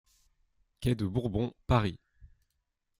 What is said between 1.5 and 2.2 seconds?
Paris